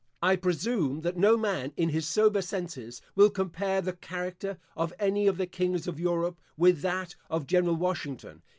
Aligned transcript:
I 0.23 0.35
presume 0.35 1.01
that 1.01 1.15
no 1.15 1.37
man 1.37 1.73
in 1.77 1.89
his 1.89 2.07
sober 2.07 2.41
senses 2.41 3.03
will 3.13 3.29
compare 3.29 3.81
the 3.81 3.93
character 3.93 4.57
of 4.75 4.91
any 4.97 5.27
of 5.27 5.37
the 5.37 5.45
kings 5.45 5.87
of 5.87 5.99
Europe 5.99 6.39
with 6.57 6.81
that 6.81 7.15
of 7.29 7.45
General 7.45 7.75
Washington. 7.75 8.41